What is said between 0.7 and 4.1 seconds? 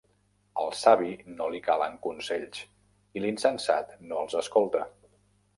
savi no li calen consells, i l'insensat